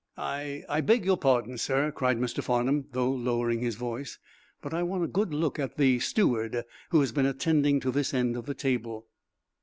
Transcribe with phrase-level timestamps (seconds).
[0.17, 2.43] "I I beg your pardon, sir," cried Mr.
[2.43, 4.17] Farnum, though lowering his voice,
[4.59, 8.11] "but I want a good look at the steward who has been attending to this
[8.11, 9.05] end of the table."